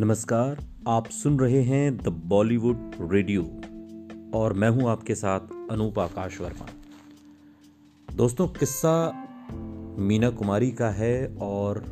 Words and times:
नमस्कार, 0.00 0.66
आप 0.88 1.06
सुन 1.06 1.38
रहे 1.38 1.62
हैं 1.62 1.96
द 1.96 2.08
बॉलीवुड 2.08 2.90
रेडियो 3.00 3.42
और 4.34 4.52
मैं 4.52 4.70
हूँ 4.70 4.90
आपके 4.90 5.14
साथ 5.14 5.40
अनूप 5.70 5.98
आकाश 5.98 6.40
वर्मा। 6.40 6.66
दोस्तों, 8.16 8.48
किस्सा 8.48 9.12
मीना 9.98 10.30
कुमारी 10.30 10.70
का 10.70 10.90
है 10.90 11.36
और 11.40 11.84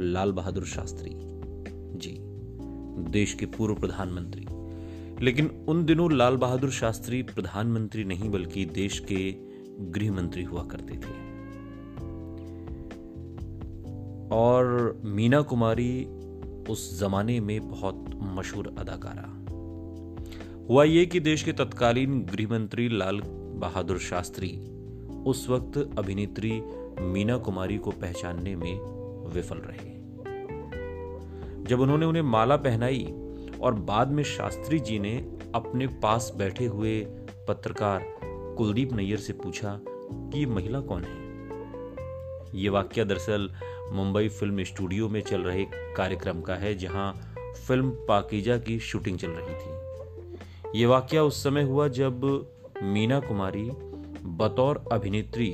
लाल 0.00 0.32
बहादुर 0.32 0.64
शास्त्री, 0.64 1.10
जी, 1.98 2.16
देश 3.10 3.34
के 3.34 3.46
पूर्व 3.46 3.74
प्रधानमंत्री। 3.74 4.46
लेकिन 5.24 5.64
उन 5.68 5.84
दिनों 5.84 6.12
लाल 6.12 6.36
बहादुर 6.36 6.70
शास्त्री 6.70 7.22
प्रधानमंत्री 7.22 8.04
नहीं, 8.04 8.30
बल्कि 8.30 8.64
देश 8.64 8.98
के 9.12 9.32
गृह 9.90 10.12
मंत्री 10.12 10.42
हुआ 10.42 10.62
करते 10.62 10.94
थे। 10.94 11.28
और 14.28 14.96
मीना 15.04 15.40
कुमारी 15.40 16.08
उस 16.70 17.00
जमाने 17.00 17.40
में 17.40 17.68
बहुत 17.68 18.04
मशहूर 18.22 18.74
अदाकारा। 18.78 19.34
हुआ 20.68 20.84
ये 20.84 21.06
कि 21.06 21.20
देश 21.20 21.42
के 21.42 21.52
तत्कालीन 21.52 22.22
गृहमंत्री 22.22 22.88
लाल 22.88 23.20
बहादुर 23.56 23.98
शास्त्री 23.98 24.58
उस 25.26 25.48
वक्त 25.48 25.90
अभिनेत्री 25.98 26.60
मीना 27.00 27.36
कुमारी 27.36 27.78
को 27.78 27.90
पहचानने 27.90 28.56
में 28.56 28.80
विफल 29.34 29.56
रहे। 29.56 29.98
जब 31.64 31.80
उन्होंने 31.80 32.06
उन्हें 32.06 32.22
माला 32.22 32.56
पहनाई 32.56 33.14
और 33.60 33.74
बाद 33.74 34.08
में 34.08 34.22
शास्त्री 34.22 34.78
जी 34.78 34.98
ने 34.98 35.38
अपने 35.54 35.86
पास 35.86 36.32
बैठे 36.36 36.66
हुए 36.66 37.00
पत्रकार 37.48 38.04
कुलदीप 38.58 38.92
नैयर 38.92 39.18
से 39.18 39.32
पूछा 39.32 39.80
कि 40.12 40.38
ये 40.38 40.46
महिला 40.46 40.80
कौन 40.80 41.04
है? 41.04 41.27
ये 42.54 42.68
वाक्य 42.68 43.04
दरअसल 43.04 43.50
मुंबई 43.92 44.28
फ़िल्म 44.28 44.64
स्टूडियो 44.64 45.08
में 45.08 45.20
चल 45.20 45.40
रहे 45.40 45.64
कार्यक्रम 45.96 46.40
का 46.40 46.54
है, 46.54 46.74
जहाँ 46.74 47.12
फ़िल्म 47.66 47.90
पाकिजा 48.08 48.56
की 48.58 48.78
शूटिंग 48.80 49.18
चल 49.18 49.30
रही 49.30 49.54
थी। 49.54 50.78
ये 50.78 50.86
वाक्य 50.86 51.18
उस 51.18 51.42
समय 51.44 51.62
हुआ 51.62 51.88
जब 51.88 52.24
मीना 52.82 53.20
कुमारी 53.20 53.68
बतौर 54.38 54.84
अभिनेत्री 54.92 55.50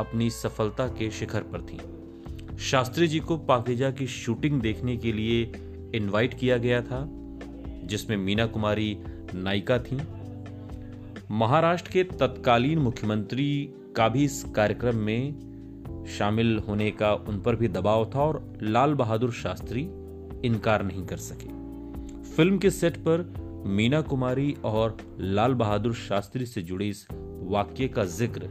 अपनी 0.00 0.30
सफलता 0.30 0.86
के 0.88 1.10
शिखर 1.10 1.40
पर 1.42 1.62
थी। 1.62 2.58
शास्त्री 2.58 3.08
जी 3.08 3.20
को 3.20 3.36
पाकिजा 3.36 3.90
की 3.90 4.06
शूटिंग 4.06 4.60
देखने 4.60 4.96
के 4.96 5.12
लिए 5.12 5.42
इनवाइट 5.94 6.34
किया 6.34 6.56
गया 6.56 6.80
था, 6.82 7.06
जिसमें 7.84 8.16
मीना 8.16 8.46
कुमारी 8.46 8.96
नायिका 9.34 9.78
थी। 9.78 10.00
महाराष्ट्र 11.30 11.90
के 11.90 12.04
तत्कालीन 12.04 12.78
मुख्यमंत्री 12.78 13.74
का 13.96 14.08
भी 14.08 14.24
इस 14.24 14.44
कार्यक्रम 14.56 14.96
में 14.96 15.46
शामिल 16.08 16.58
होने 16.58 16.90
का 16.90 17.12
उन 17.28 17.40
पर 17.40 17.56
भी 17.56 17.68
दबाव 17.68 18.04
था 18.14 18.20
और 18.20 18.58
लाल 18.62 18.94
बहादुर 18.94 19.32
शास्त्री 19.32 19.82
इनकार 20.44 20.82
नहीं 20.82 21.04
कर 21.06 21.16
सके। 21.16 21.48
फ़िल्म 22.36 22.58
के 22.58 22.70
सेट 22.70 22.96
पर 22.96 23.22
मीना 23.66 24.00
कुमारी 24.00 24.56
और 24.64 24.96
लाल 25.20 25.54
बहादुर 25.54 25.94
शास्त्री 25.94 26.46
से 26.46 26.62
जुड़े 26.62 26.88
इस 26.88 27.06
वाक्य 27.12 27.88
का 27.88 28.04
ज़िक्र 28.04 28.48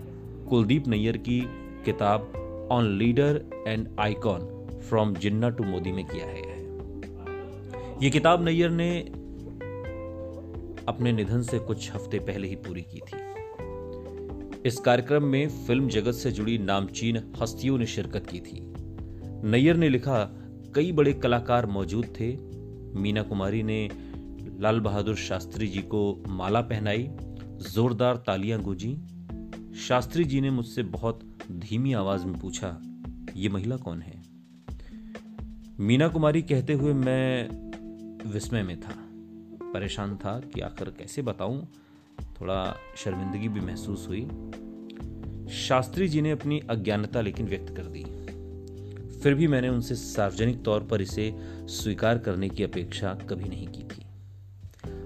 कुलदीप 0.49 0.87
नैयर 0.87 1.17
की 1.17 1.39
किताब 1.85 2.67
on 2.71 2.97
leader 2.97 3.41
and 3.67 3.87
icon 3.99 4.47
from 4.89 5.13
Jinnah 5.15 5.49
to 5.49 5.63
Modi 5.63 5.91
में 5.91 6.05
किया 6.05 6.25
गया 6.25 6.53
है। 6.53 6.63
यह 8.03 8.09
किताब 8.09 8.43
नैयर 8.43 8.69
ने 8.69 8.89
अपने 10.87 11.11
निधन 11.11 11.41
से 11.41 11.59
कुछ 11.59 11.91
हफ़्ते 11.93 12.19
पहले 12.19 12.47
ही 12.47 12.55
पूरी 12.55 12.81
की 12.81 12.99
थी। 12.99 13.24
इस 14.65 14.79
कार्यक्रम 14.79 15.23
में 15.23 15.49
फ़िल्म 15.49 15.89
जगत 15.89 16.11
से 16.11 16.31
जुड़ी 16.31 16.57
नामचीन 16.57 17.33
हस्तियों 17.41 17.77
ने 17.77 17.85
शिरकत 17.85 18.27
की 18.27 18.39
थी। 18.39 18.73
नैयर 19.47 19.75
ने 19.75 19.89
लिखा, 19.89 20.25
कई 20.75 20.91
बड़े 20.91 21.13
कलाकार 21.13 21.65
मौजूद 21.65 22.05
थे। 22.05 22.37
मीना 22.99 23.21
कुमारी 23.21 23.63
ने 23.63 23.89
लाल 24.59 24.79
बहादुर 24.79 25.15
शास्त्री 25.15 25.67
जी 25.67 25.81
को 25.81 26.23
माला 26.27 26.61
पहनाई, 26.61 27.09
जोरदार 27.73 28.15
तालियाँ 28.15 28.61
गूंजी। 28.61 28.97
शास्त्री 29.75 30.23
जी 30.23 30.41
ने 30.41 30.49
मुझसे 30.49 30.83
बहुत 30.83 31.19
धीमी 31.51 31.93
आवाज़ 31.93 32.25
में 32.25 32.39
पूछा, 32.39 32.81
ये 33.35 33.49
महिला 33.49 33.77
कौन 33.77 34.01
है? 34.01 34.21
मीना 35.79 36.07
कुमारी 36.07 36.41
कहते 36.41 36.73
हुए 36.73 36.93
मैं 36.93 37.49
विस्मय 38.31 38.63
में 38.63 38.79
था। 38.81 38.95
परेशान 39.73 40.17
था 40.17 40.39
कि 40.39 40.61
आखिर 40.61 40.89
कैसे 40.89 41.21
बताऊँ। 41.21 41.67
थोड़ा 42.41 42.75
शर्मिंदगी 42.97 43.47
भी 43.47 43.59
महसूस 43.59 44.07
हुई। 44.07 44.27
शास्त्री 45.51 46.07
जी 46.07 46.21
ने 46.21 46.31
अपनी 46.31 46.59
अज्ञानता 46.59 47.21
लेकिन 47.21 47.45
व्यक्त 47.45 47.75
कर 47.77 47.83
दी। 47.83 48.03
फिर 49.19 49.33
भी 49.33 49.47
मैंने 49.47 49.69
उनसे 49.69 49.95
सार्वजनिक 49.95 50.63
तौर 50.63 50.83
पर 50.83 51.01
इसे 51.01 51.35
स्वीकार 51.67 52.17
करने 52.17 52.49
की 52.49 52.63
अपेक्षा 52.63 53.13
कभी 53.13 53.49
नहीं 53.49 53.67
की 53.67 53.83
थी। 53.83 54.05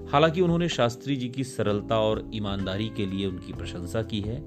हालाँकि 0.09 0.41
उन्होंने 0.41 0.69
शास्त्री 0.69 1.15
जी 1.15 1.29
की 1.29 1.43
सरलता 1.43 1.99
और 1.99 2.31
ईमानदारी 2.33 2.89
के 2.89 3.05
लिए 3.05 3.25
उनकी 3.25 3.53
प्रशंसा 3.53 4.01
की 4.01 4.21
है। 4.21 4.45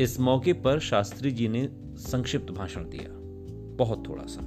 इस 0.00 0.20
मौके 0.20 0.52
पर 0.52 0.80
शास्त्री 0.80 1.30
जी 1.30 1.48
ने 1.48 1.68
संक्षिप्त 1.96 2.52
भाषण 2.52 2.88
दिया। 2.88 3.12
बहुत 3.76 4.08
थोड़ा 4.08 4.24
सा। 4.26 4.40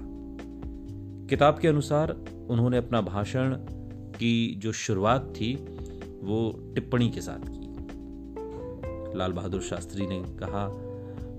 किताब 1.29 1.59
के 1.59 1.67
अनुसार 1.67 2.11
उन्होंने 2.49 2.77
अपना 2.77 3.01
भाषण 3.01 3.53
की 4.19 4.55
जो 4.55 4.71
शुरुआत 4.71 5.33
थी 5.35 5.65
वो 6.23 6.59
टिप्पणी 6.75 7.09
के 7.09 7.21
साथ 7.21 7.39
की। 7.39 7.69
लाल 9.17 9.31
बहादुर 9.31 9.61
शास्त्री 9.61 10.07
ने 10.07 10.23
कहा, 10.23 10.85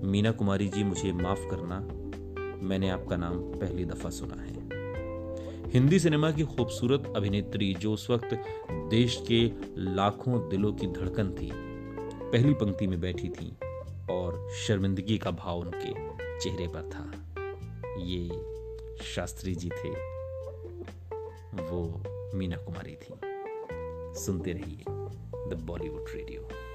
मीना 0.05 0.31
कुमारी 0.31 0.69
जी, 0.69 0.85
मुझे 0.85 1.13
माफ़ 1.13 1.49
करना। 1.51 1.81
मैंने 2.67 2.91
आपका 2.91 3.17
नाम 3.17 3.39
पहली 3.39 3.85
दफ़ा 3.85 4.11
सुना 4.11 4.43
है। 4.43 4.51
हिंदी 5.71 5.99
सिनेमा 5.99 6.31
की 6.31 6.43
खूबसूरत 6.43 7.13
अभिनेत्री, 7.17 7.75
जो 7.75 7.93
उस 7.93 8.11
वक्त 8.11 8.45
देश 8.71 9.25
के 9.29 9.53
लाखों 9.77 10.49
दिलों 10.49 10.73
की 10.73 10.87
धड़कन 10.87 11.31
थी, 11.31 11.51
पहली 12.33 12.55
पंक्ति 12.55 12.87
में 12.87 13.01
बैठी 13.01 13.29
थी 13.29 13.57
और 14.11 14.51
शर्मिंदगी 14.67 15.19
का 15.19 15.31
भाव 15.31 15.59
उनके 15.59 15.93
चेहरे 16.41 16.69
पर 16.69 16.83
था। 16.83 17.13
ये 18.01 18.31
शास्त्री 19.15 19.55
जी 19.55 19.69
थे, 19.69 19.91
वो 21.63 22.03
मीना 22.35 22.57
कुमारी 22.57 22.93
थी। 22.93 23.30
सुनते 24.15 24.53
रहिए 24.53 24.85
द 25.51 25.63
बॉलीवुड 25.67 26.05
रेडियो। 26.15 26.70